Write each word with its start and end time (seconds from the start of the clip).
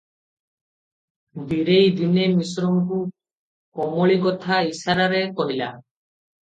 ବୀରେଇ 1.51 1.91
ଦିନେ 2.01 2.25
ମିଶ୍ରଙ୍କୁ 2.39 2.99
କମଳୀ 3.13 4.19
କଥା 4.27 4.61
ଇଶାରାରେ 4.75 5.25
କହିଲା। 5.43 5.75